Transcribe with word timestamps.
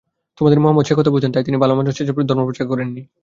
তোমাদের 0.37 0.59
মহম্মদ 0.59 0.85
সে 0.85 0.93
কথা 0.97 1.11
বুঝতেন, 1.11 1.31
তাই 1.31 1.45
তিনি 1.47 1.57
ভালোমানুষ 1.57 1.91
সেজে 1.97 2.13
ধর্মপ্রচার 2.29 2.65
করেন 2.67 2.87
নি। 2.95 3.01